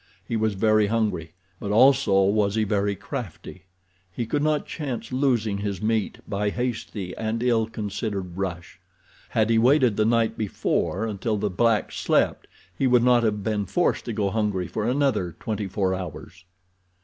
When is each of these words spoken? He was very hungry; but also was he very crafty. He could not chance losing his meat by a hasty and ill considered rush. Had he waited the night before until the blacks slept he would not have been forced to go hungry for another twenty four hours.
He 0.27 0.35
was 0.35 0.55
very 0.55 0.87
hungry; 0.87 1.33
but 1.59 1.69
also 1.69 2.23
was 2.23 2.55
he 2.55 2.63
very 2.63 2.95
crafty. 2.95 3.65
He 4.11 4.25
could 4.25 4.41
not 4.41 4.65
chance 4.65 5.11
losing 5.11 5.59
his 5.59 5.79
meat 5.79 6.17
by 6.27 6.47
a 6.47 6.49
hasty 6.49 7.15
and 7.17 7.43
ill 7.43 7.67
considered 7.67 8.35
rush. 8.35 8.79
Had 9.29 9.51
he 9.51 9.59
waited 9.59 9.97
the 9.97 10.05
night 10.05 10.39
before 10.39 11.05
until 11.05 11.37
the 11.37 11.51
blacks 11.51 11.97
slept 11.97 12.47
he 12.75 12.87
would 12.87 13.03
not 13.03 13.21
have 13.21 13.43
been 13.43 13.67
forced 13.67 14.05
to 14.05 14.13
go 14.13 14.31
hungry 14.31 14.67
for 14.67 14.85
another 14.87 15.33
twenty 15.39 15.67
four 15.67 15.93
hours. 15.93 16.45